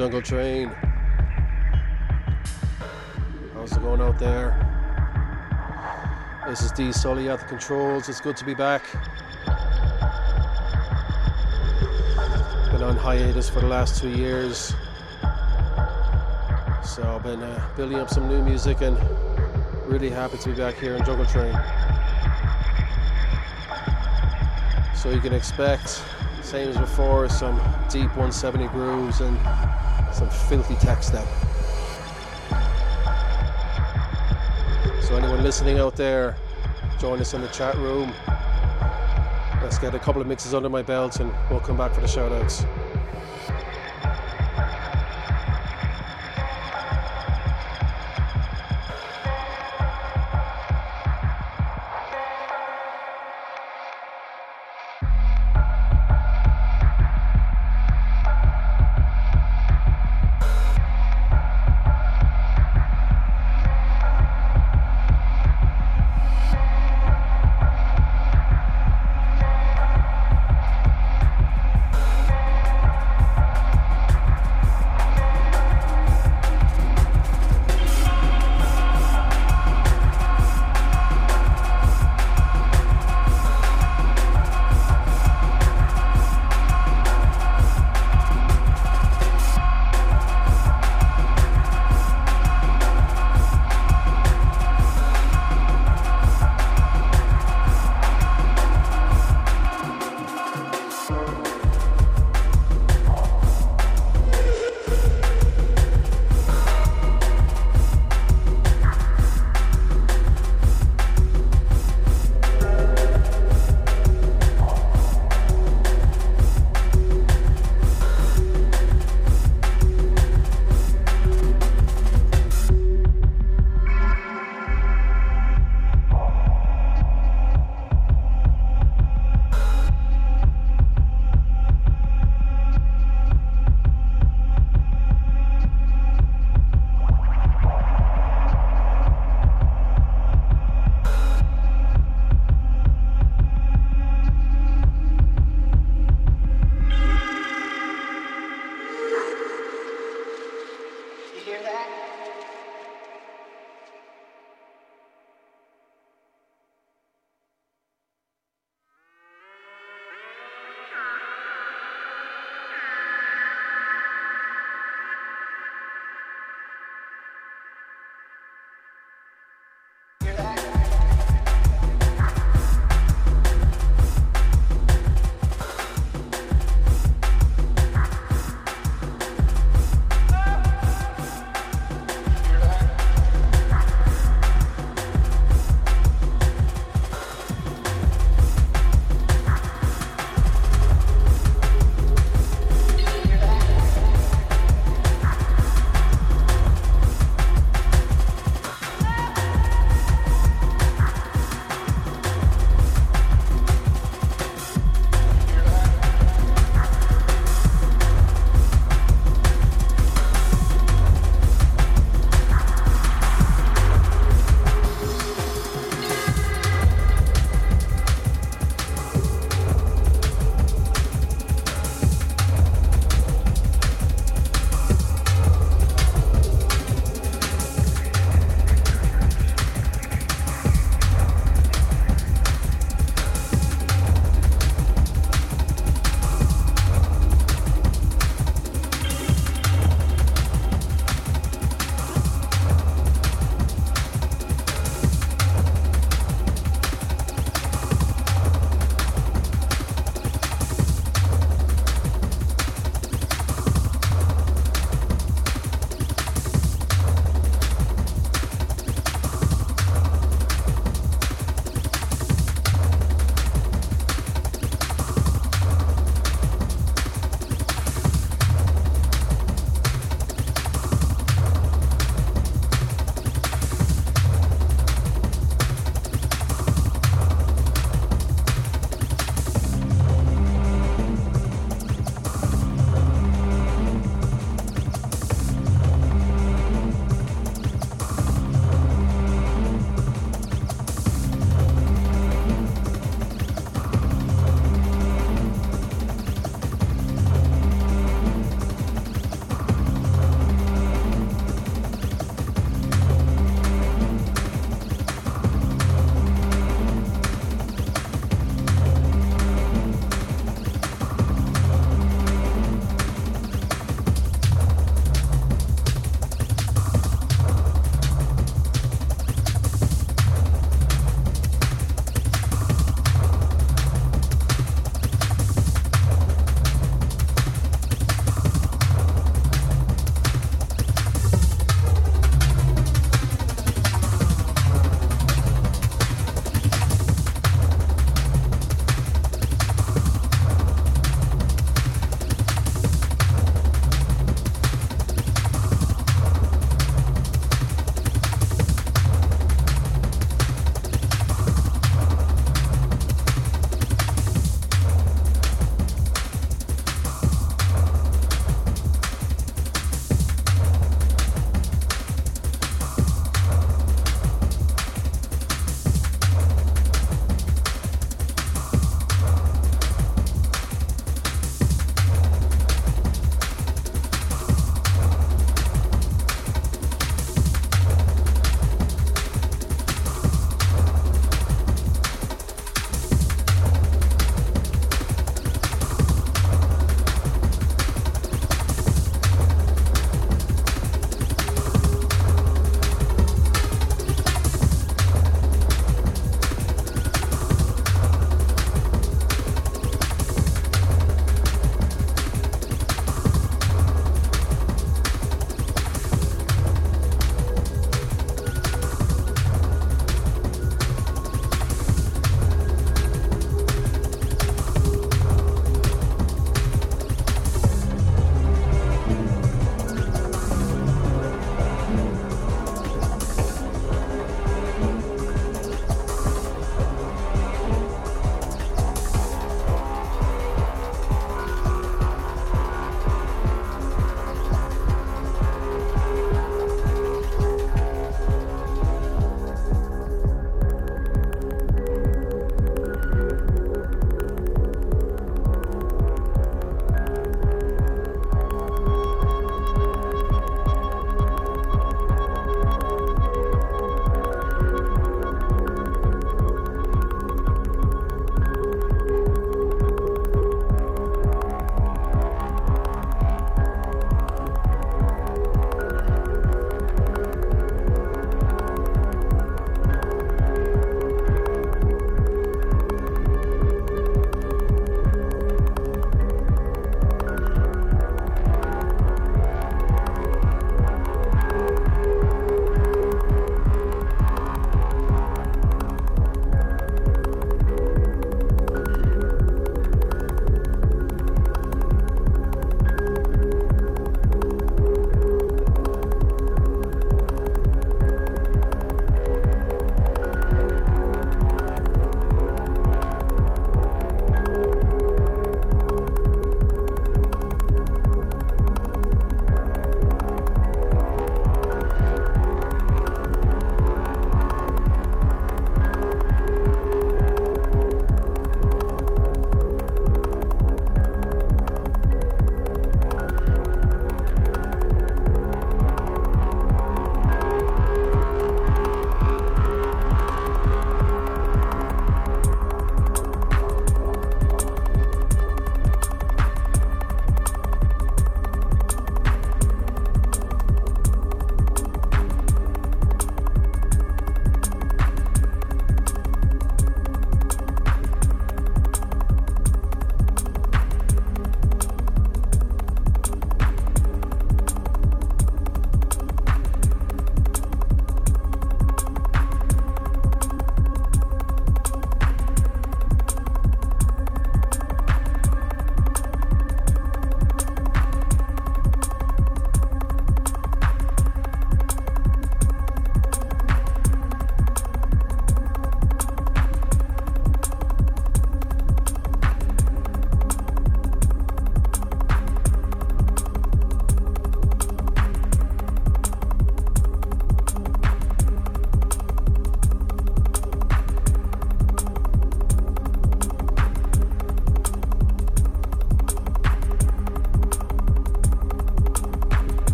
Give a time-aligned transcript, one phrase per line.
[0.00, 0.68] Jungle Train.
[3.52, 4.56] How's it going out there?
[6.48, 8.08] This is D Sully at the controls.
[8.08, 8.82] It's good to be back.
[12.72, 14.72] Been on hiatus for the last two years.
[16.82, 18.96] So I've been uh, building up some new music and
[19.84, 21.52] really happy to be back here in Jungle Train.
[24.96, 26.02] So you can expect,
[26.40, 27.56] same as before, some
[27.90, 29.36] deep 170 grooves and
[30.12, 31.26] some filthy tech step.
[35.02, 36.36] So anyone listening out there,
[36.98, 38.12] join us in the chat room.
[39.62, 42.06] Let's get a couple of mixes under my belt and we'll come back for the
[42.06, 42.66] shoutouts.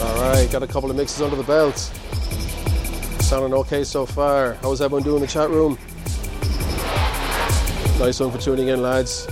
[0.00, 1.76] Alright, got a couple of mixes under the belt.
[3.20, 4.54] Sounding okay so far.
[4.62, 5.76] How's everyone doing in the chat room?
[7.98, 9.28] Nice one for tuning in, lads.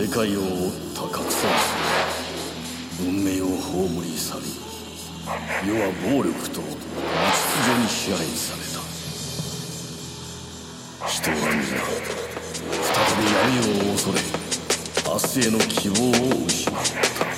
[0.00, 0.48] 世界を覆っ
[0.94, 1.50] た核戦
[2.98, 4.40] 争文明を葬り去り
[5.68, 6.72] 世は暴力と道秩
[7.66, 8.80] 序に支配された。
[11.06, 11.62] 人は皆
[12.80, 14.16] 再び闇を恐れ
[15.04, 17.29] 明日への希望を失った。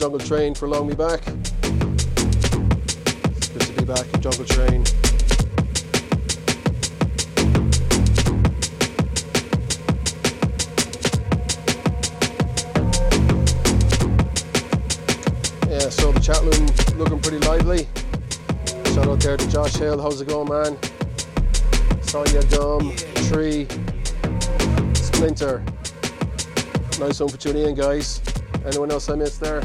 [0.00, 1.22] Jungle Train for allowing me back.
[1.22, 1.36] Good
[3.60, 4.82] to be back in Jungle Train.
[15.68, 16.66] Yeah, so the chat room
[16.98, 17.86] looking pretty lively.
[18.94, 20.78] Shout out there to Josh Hill, how's it going, man?
[22.00, 22.96] Sonia Dum,
[23.28, 23.68] Tree,
[24.94, 25.62] Splinter.
[26.98, 28.22] Nice one for tuning in, guys.
[28.64, 29.62] Anyone else I missed there?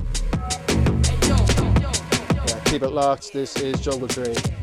[2.75, 3.32] Keep it locked.
[3.32, 4.55] This is Jungle Train.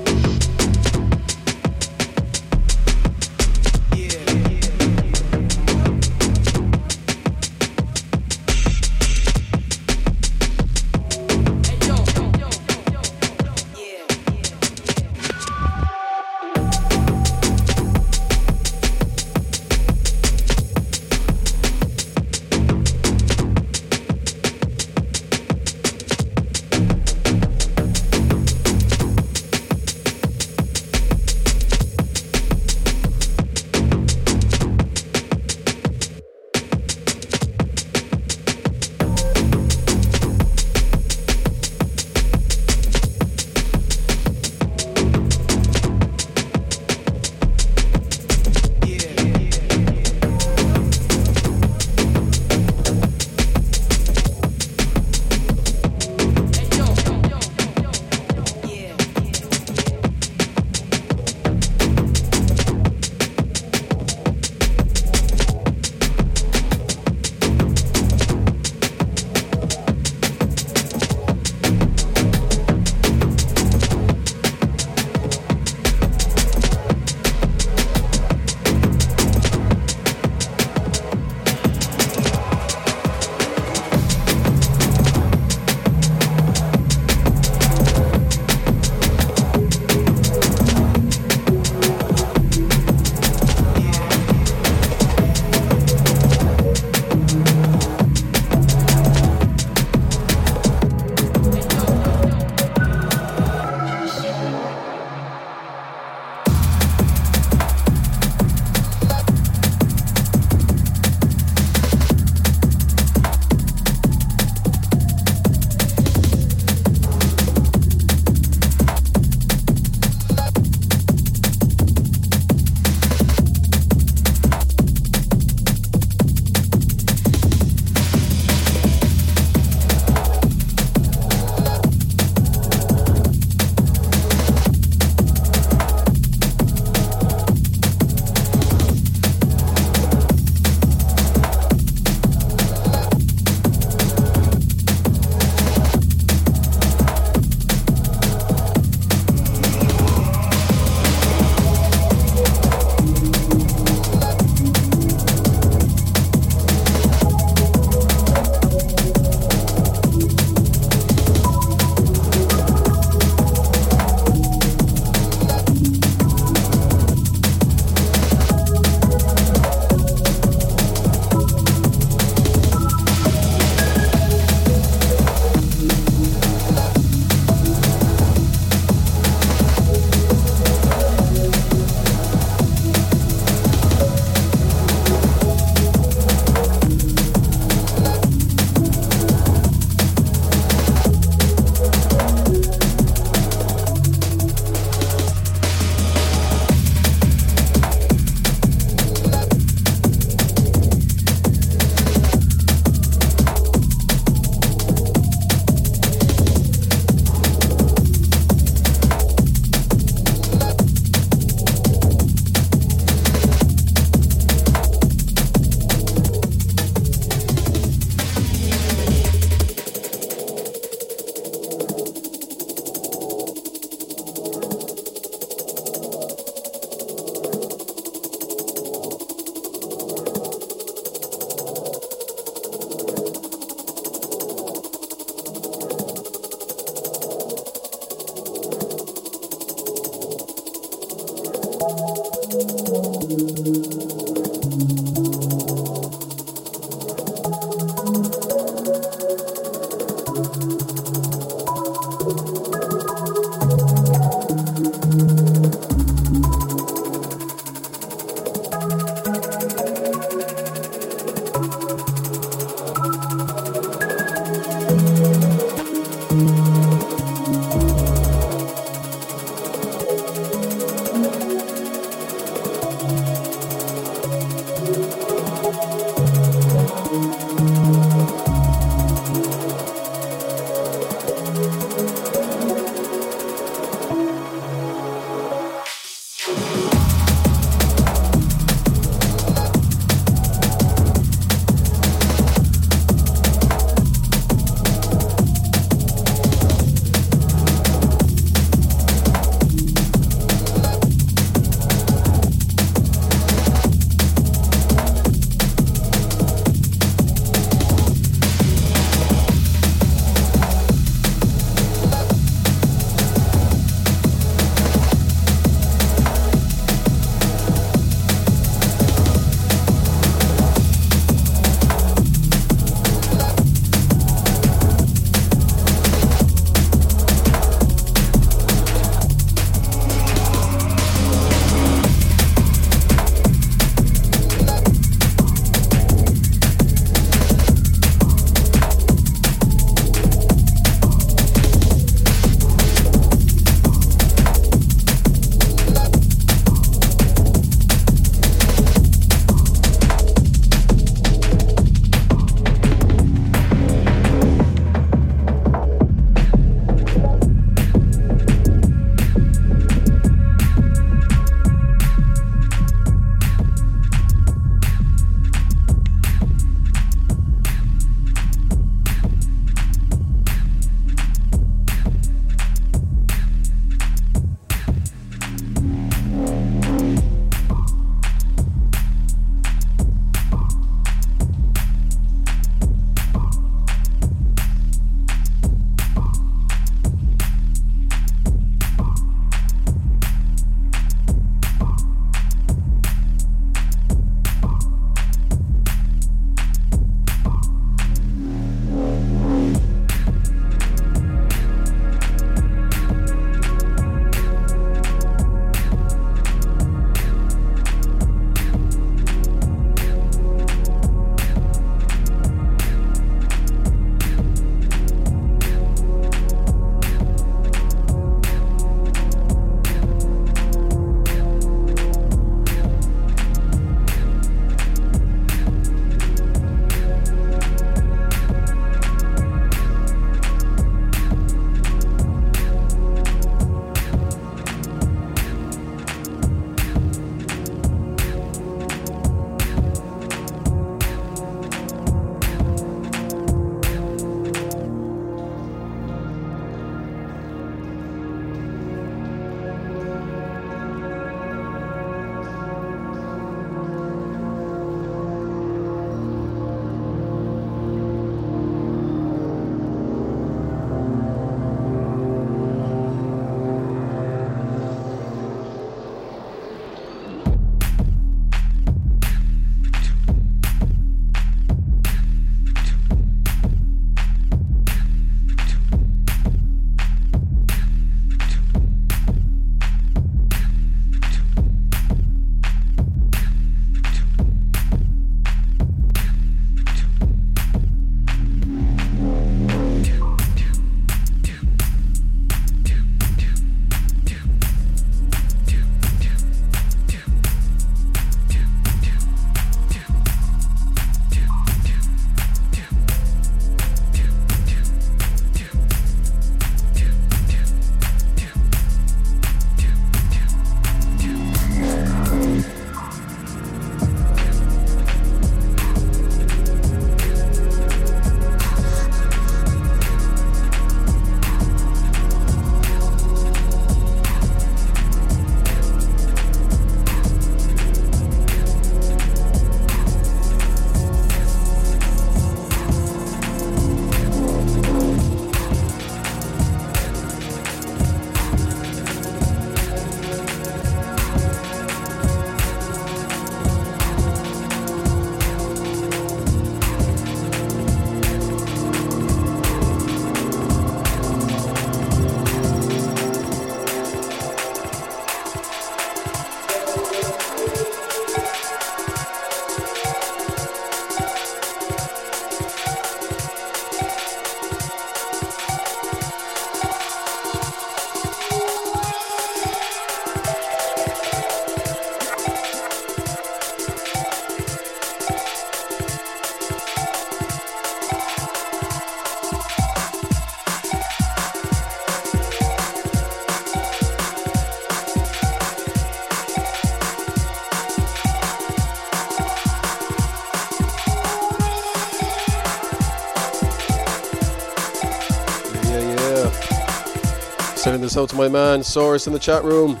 [598.08, 600.00] This out to my man, Source in the chat room.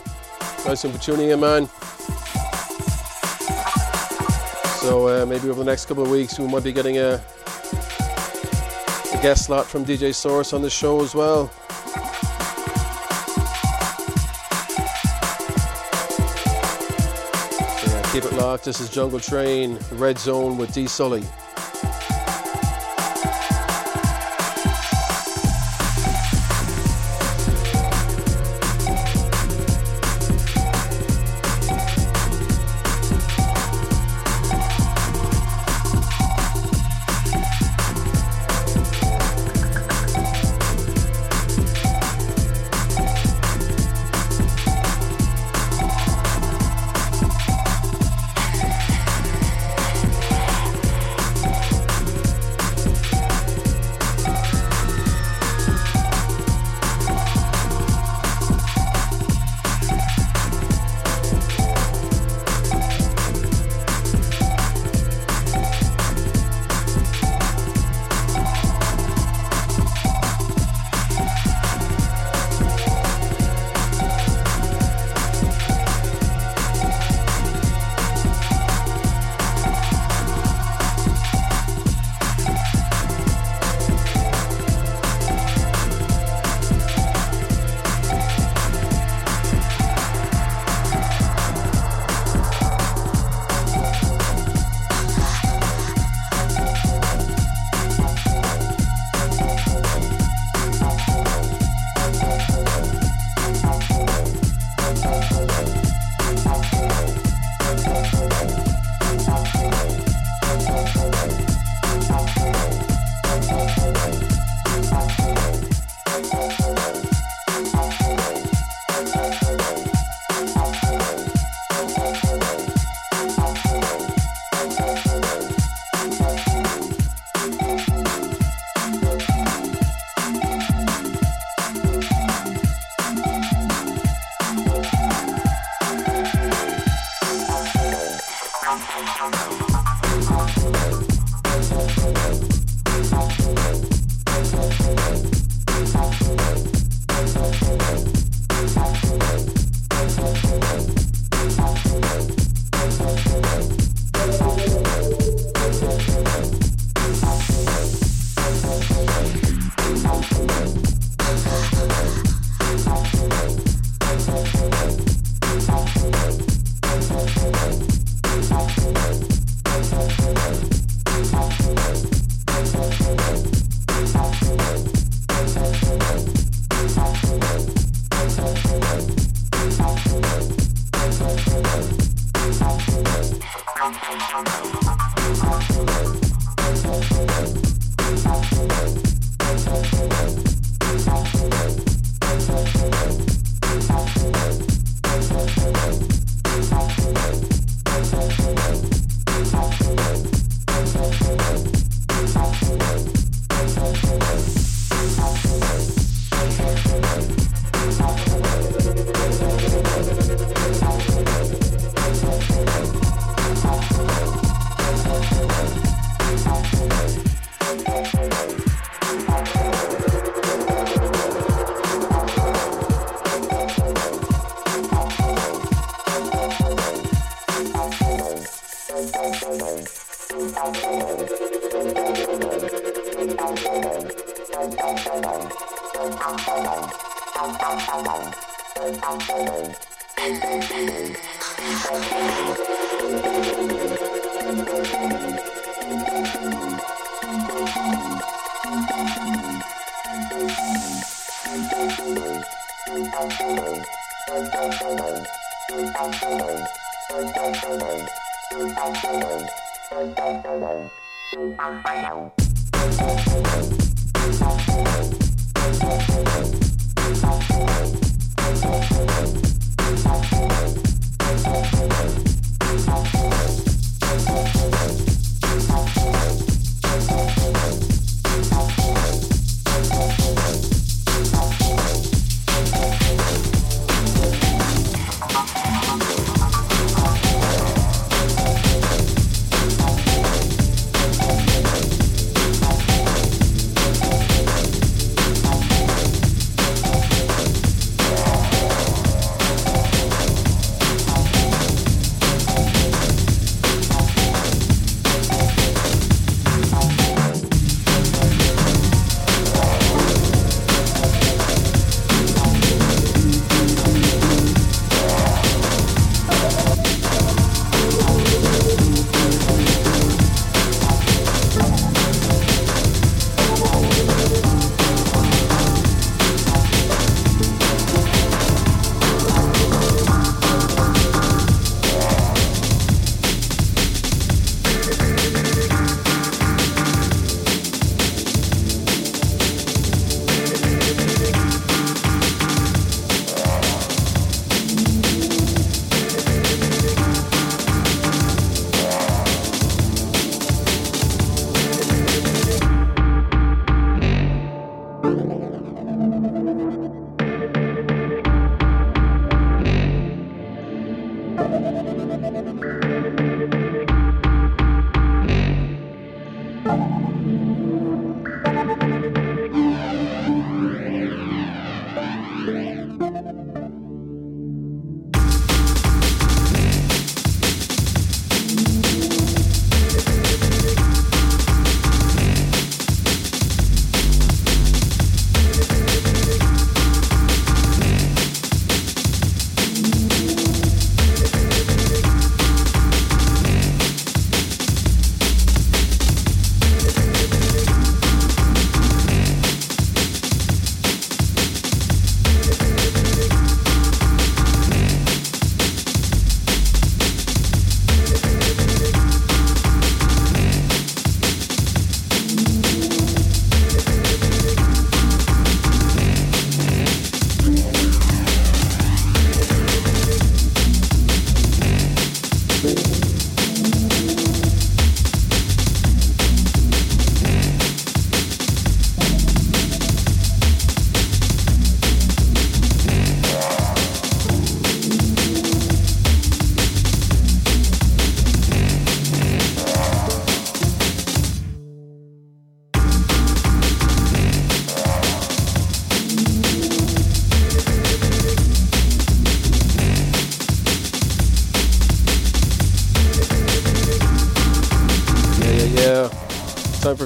[0.64, 1.66] Nice one for tuning in, man.
[4.80, 7.20] So uh, maybe over the next couple of weeks we might be getting a,
[9.12, 11.48] a guest slot from DJ Source on the show as well.
[17.76, 18.64] So yeah, keep it locked.
[18.64, 21.24] This is Jungle Train, Red Zone with D Sully.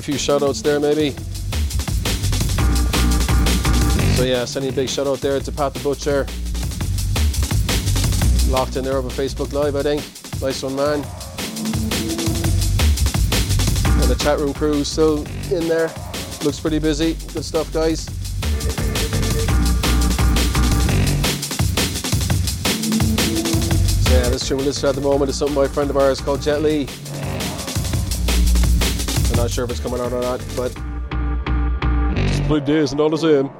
[0.02, 1.10] A few shoutouts there, maybe.
[4.16, 6.26] So yeah, sending a big shout out there to Pat the Butcher.
[8.50, 10.02] Locked in there over Facebook Live, I think.
[10.42, 11.04] Nice one, man.
[14.02, 15.18] And the chat room crew still
[15.52, 15.88] in there.
[16.42, 17.14] Looks pretty busy.
[17.32, 18.06] Good stuff, guys.
[24.02, 25.96] So yeah, this tune we're listening at the moment is something by a friend of
[25.96, 26.88] ours called Jet Li.
[29.52, 30.72] Sure if it's coming out or not, but
[32.32, 33.50] split days and all the same.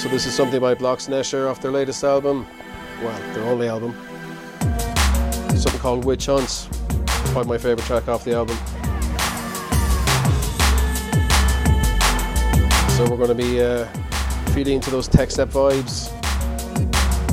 [0.00, 2.46] So this is something by Blocks & Escher off their latest album.
[3.02, 3.94] Well, their only album.
[5.50, 6.70] Something called Witch Hunts.
[7.32, 8.56] Probably my favourite track off the album.
[12.96, 13.84] So we're going to be uh,
[14.54, 16.10] feeding into those tech step vibes.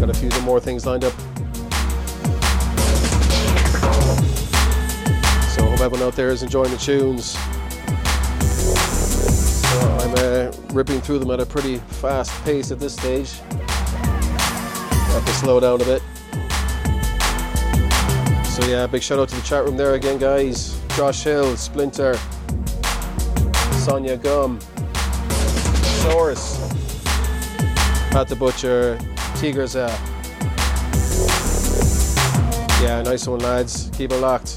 [0.01, 1.13] Got a few more things lined up.
[5.53, 7.37] So I hope everyone out there is enjoying the tunes.
[10.77, 13.39] Ripping through them at a pretty fast pace at this stage.
[15.09, 16.03] Have to slow down a bit.
[18.45, 20.79] So yeah, big shout out to the chat room there again, guys.
[20.95, 22.15] Josh Hill, Splinter,
[23.71, 24.59] Sonia Gum,
[26.03, 26.59] Source,
[28.11, 28.99] Pat the Butcher,
[29.33, 29.73] Tigers.
[32.83, 33.89] Yeah, nice one, lads.
[33.95, 34.56] Keep it locked.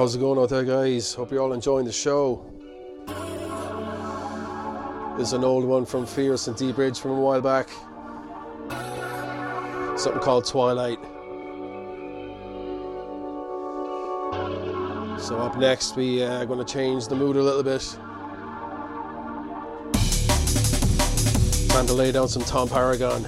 [0.00, 1.12] How's it going out there, guys?
[1.12, 2.42] Hope you're all enjoying the show.
[5.18, 7.68] This is an old one from Fierce and dBridge from a while back.
[9.98, 10.98] Something called Twilight.
[15.20, 17.82] So up next, we are uh, going to change the mood a little bit.
[21.68, 23.26] Time to lay down some Tom Paragon.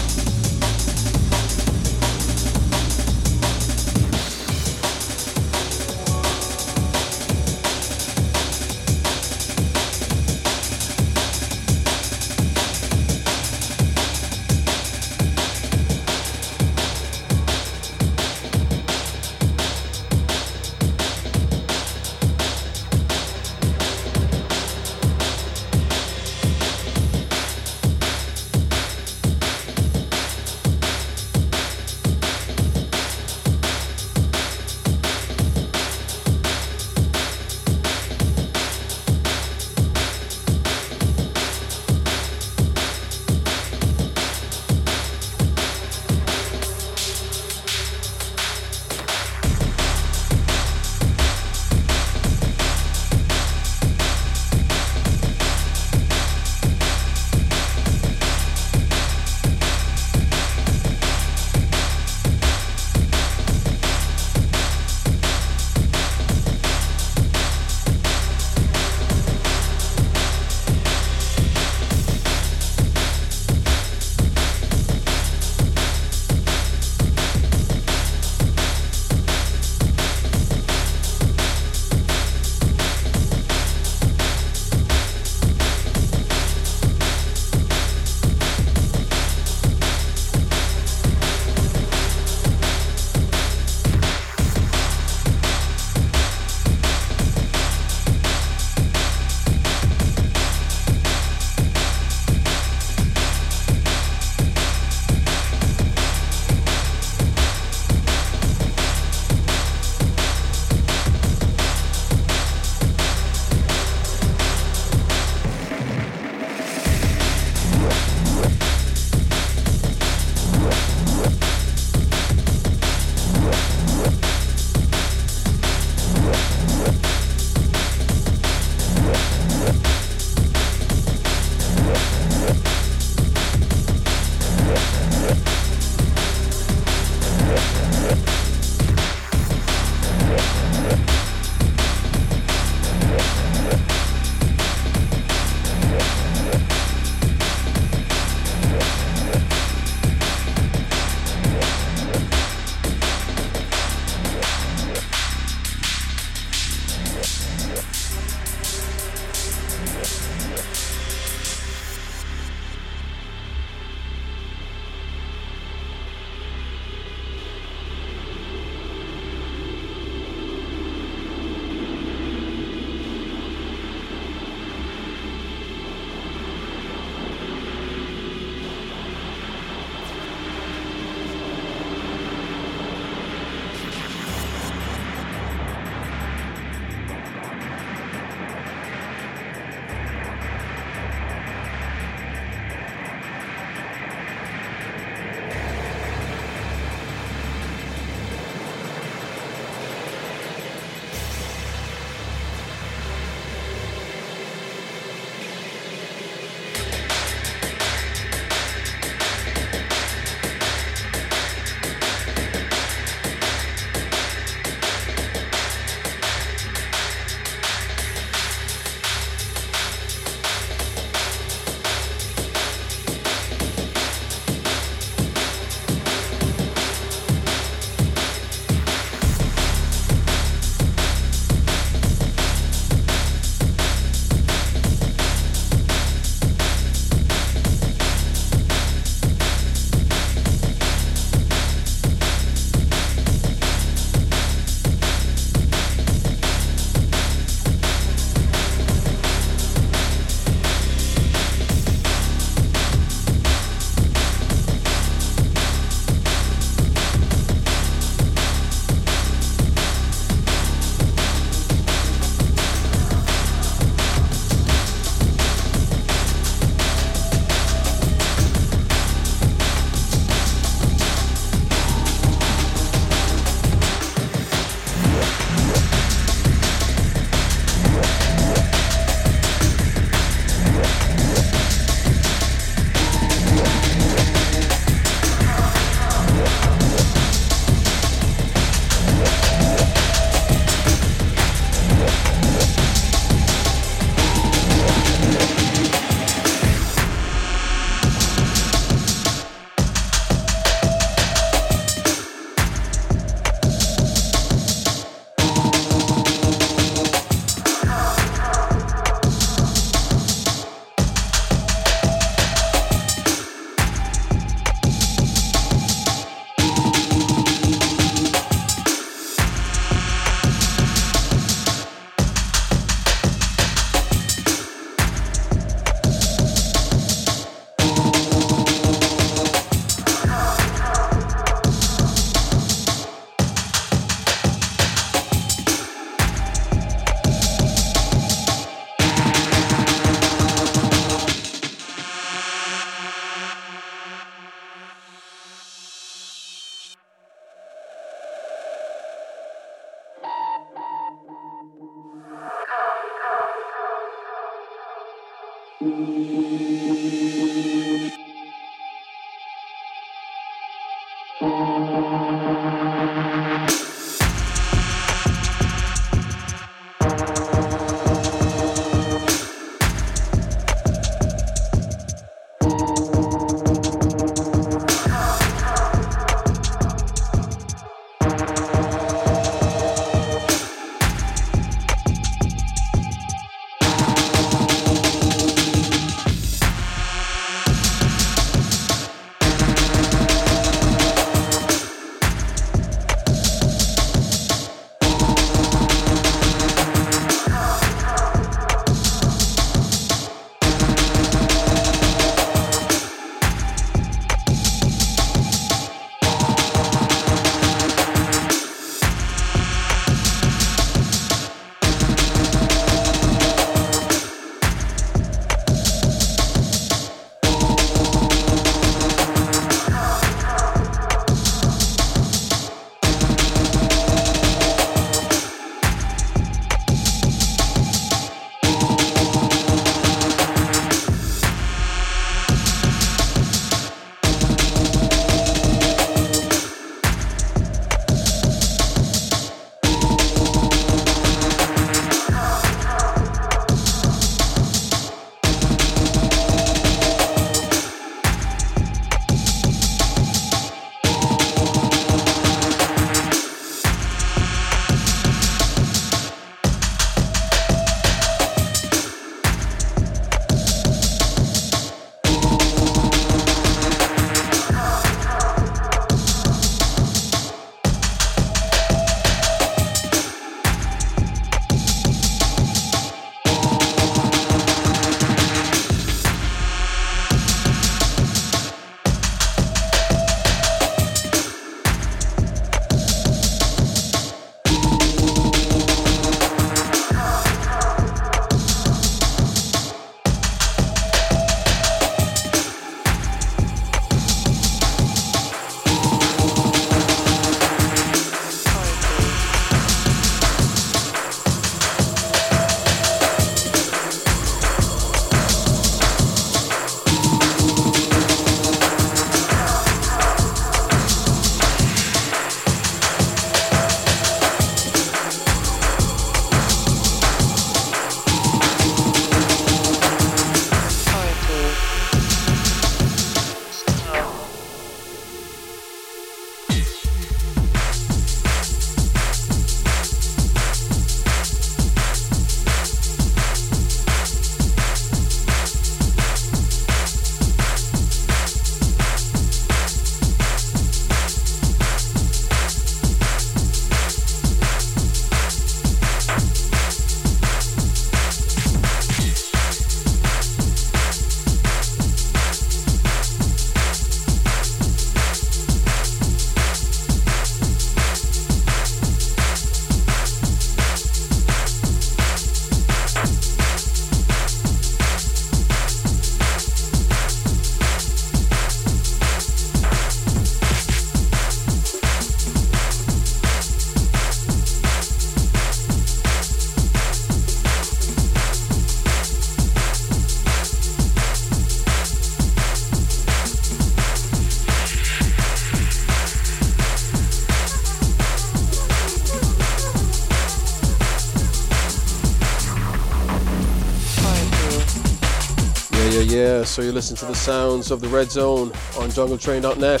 [596.50, 600.00] Yeah, so you listen to the sounds of the Red Zone on jungletrain.net.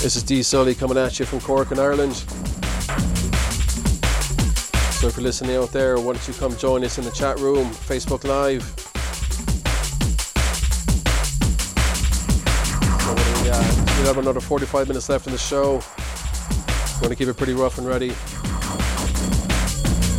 [0.00, 2.14] This is dSully coming at you from Cork in Ireland.
[4.94, 7.40] So if you're listening out there, why don't you come join us in the chat
[7.40, 8.62] room, Facebook Live.
[13.50, 15.82] Uh, we have another 45 minutes left in the show.
[17.02, 18.10] Want to keep it pretty rough and ready.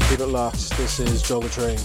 [0.09, 0.71] Keep it locked.
[0.71, 1.79] This is Jungle Train.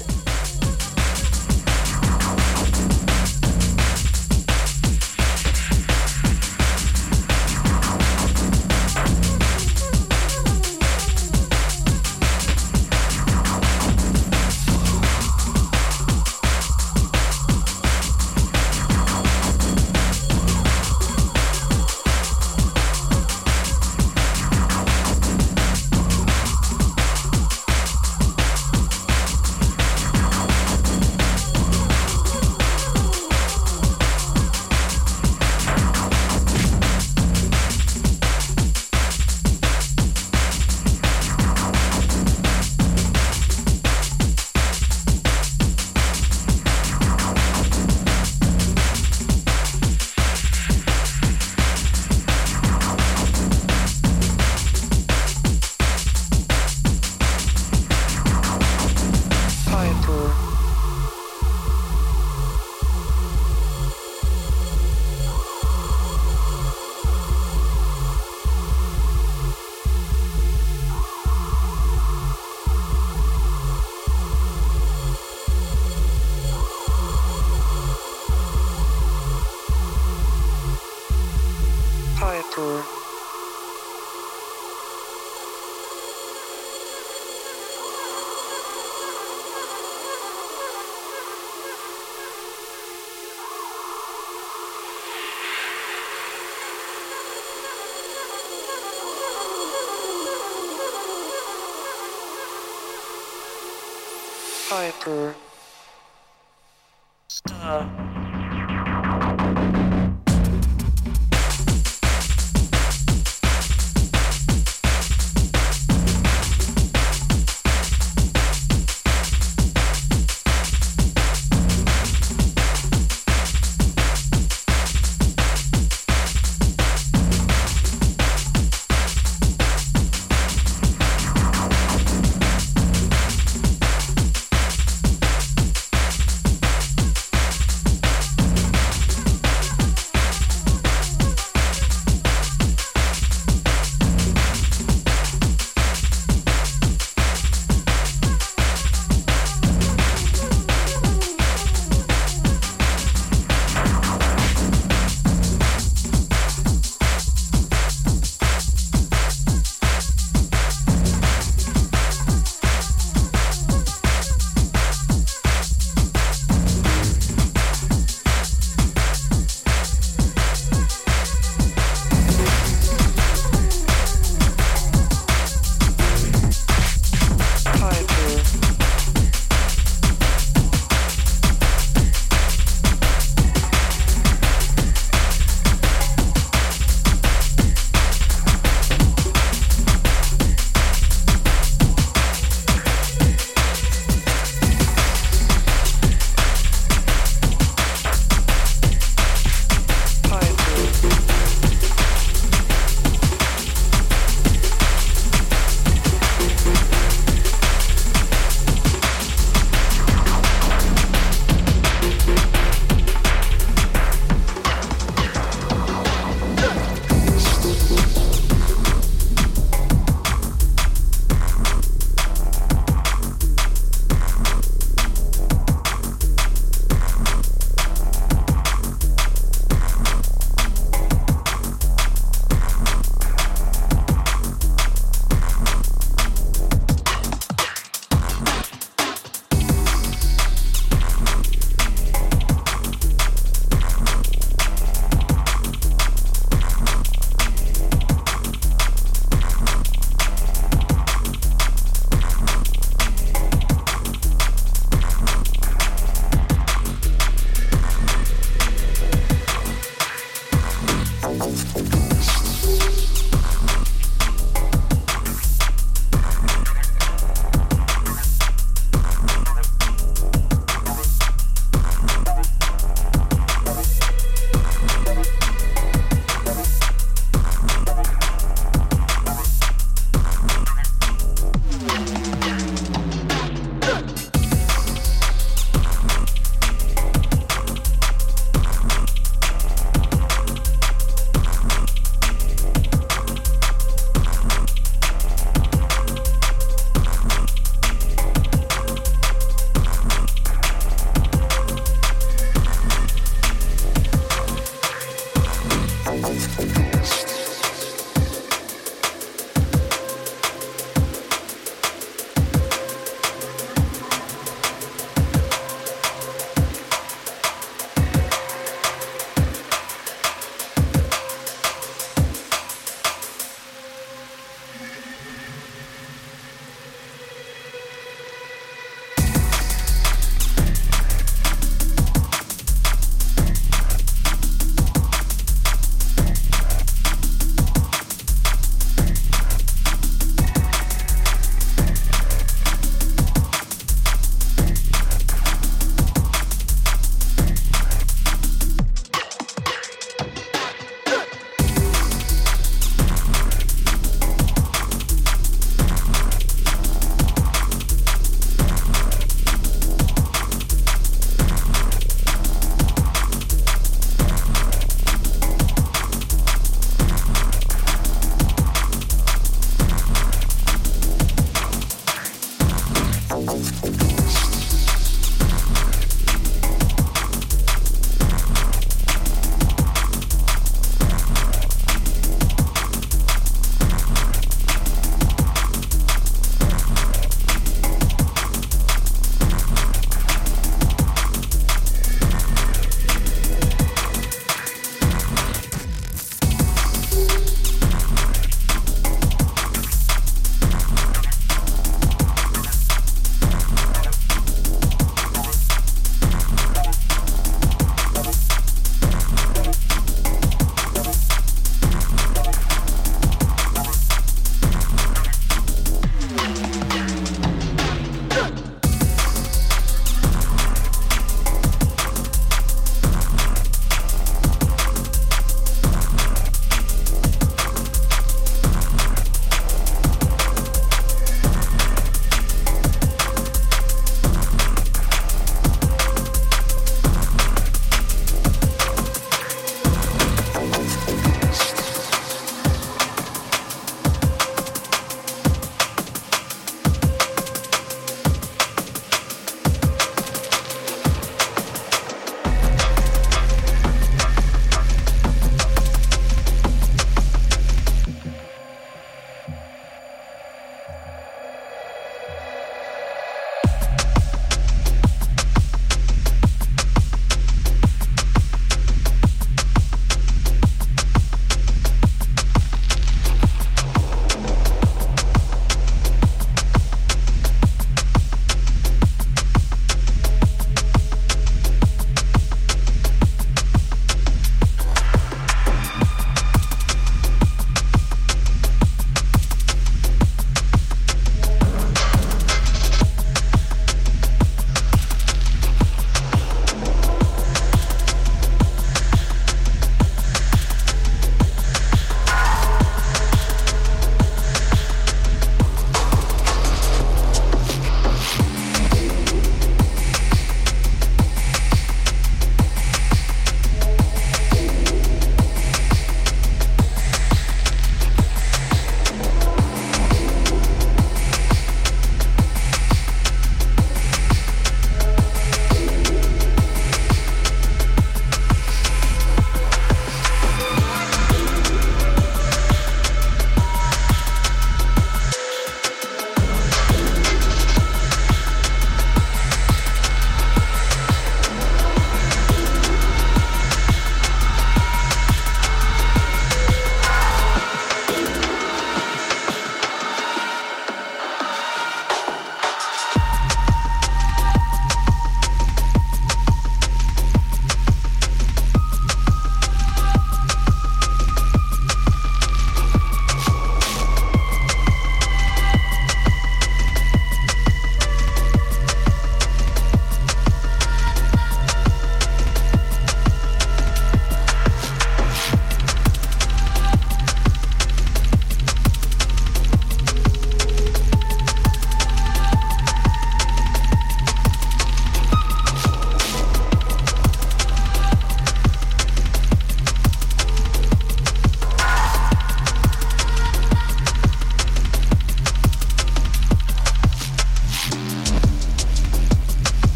[105.01, 105.42] Apple.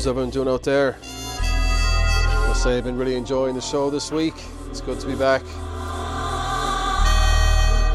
[0.00, 0.96] How's everyone doing out there?
[1.02, 4.32] I must say I've been really enjoying the show this week.
[4.70, 5.42] It's good to be back.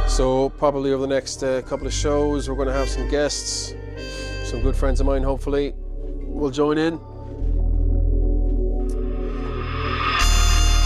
[0.08, 3.74] So probably over the next uh, couple of shows, we're going to have some guests,
[4.44, 5.24] some good friends of mine.
[5.24, 7.00] Hopefully, will join in.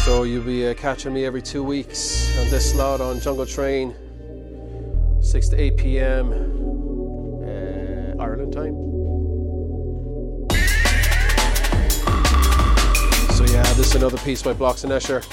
[0.05, 3.93] So you'll be uh, catching me every two weeks on this slot on Jungletrain,
[5.21, 6.31] 6 to 8 p.m.
[7.43, 8.98] Uh, Ireland time.
[13.89, 15.25] Is another piece by Blocks and Escher.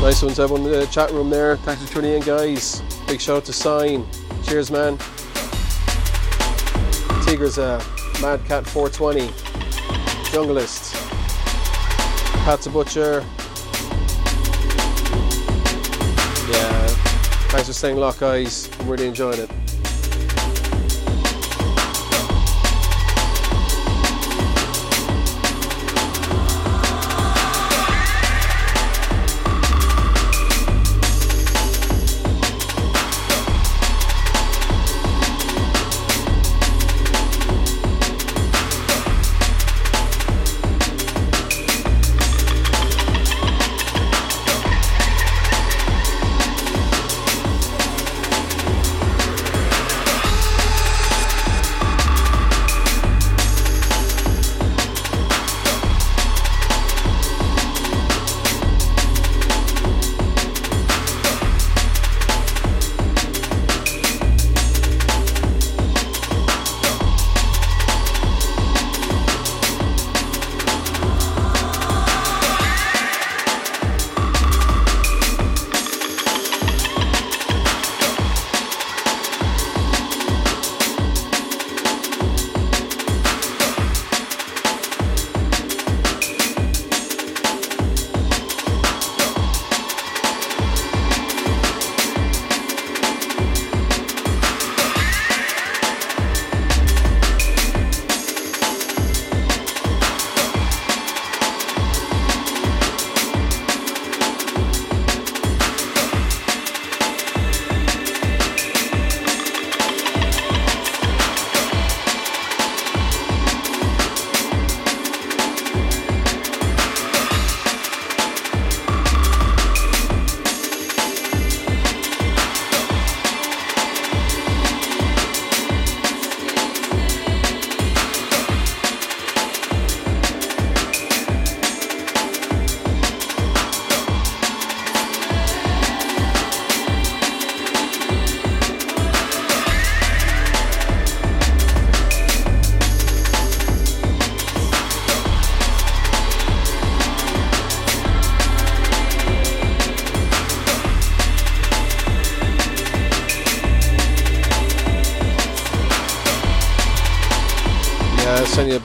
[0.00, 1.58] Nice ones, everyone in the chat room there.
[1.58, 2.80] Thanks for tuning in, guys.
[3.06, 4.06] Big shout out to Sign.
[4.42, 4.96] Cheers, man.
[7.26, 7.84] Tiger's uh,
[8.16, 9.28] a Mad Cat 420.
[10.30, 10.94] Junglist.
[12.46, 13.22] Pat's a Butcher.
[17.56, 18.68] Thanks for staying locked, guys.
[18.80, 19.65] I'm really enjoying it.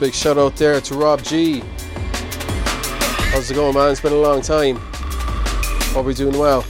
[0.02, 1.62] Big shout out there to Rob G.
[3.30, 3.92] How's it going, man?
[3.92, 4.74] It's been a long time.
[5.94, 6.61] Hope you're doing well.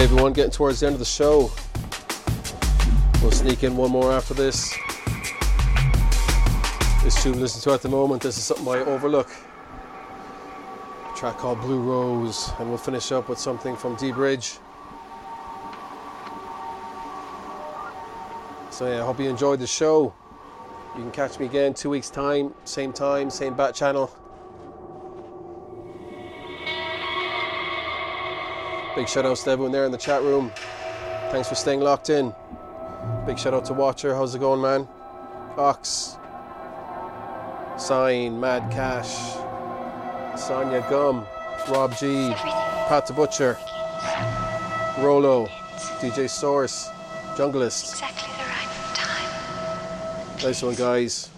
[0.00, 1.52] Everyone, getting towards the end of the show.
[3.20, 4.74] We'll sneak in one more after this.
[7.04, 9.28] This tune we listen to at the moment, this is something I Overlook.
[9.28, 14.58] A track called Blue Rose, and we'll finish up with something from dBridge.
[18.70, 20.14] So yeah, I hope you enjoyed the show.
[20.96, 24.10] You can catch me again two weeks time, same time, same bat channel.
[28.96, 30.50] Big shout outs to everyone there in the chat room.
[31.30, 32.34] Thanks for staying locked in.
[33.24, 34.16] Big shout out to Watcher.
[34.16, 34.88] How's it going, man?
[35.54, 36.16] Fox.
[37.78, 39.16] Sign, Mad Cash.
[40.38, 41.24] Sonia Gum.
[41.68, 42.32] Rob G.
[42.88, 43.56] Pat the Butcher.
[44.98, 45.46] Rolo.
[46.00, 46.88] DJ Source.
[47.36, 47.92] Junglist.
[47.92, 50.42] Exactly the right time.
[50.42, 51.30] Nice one, guys.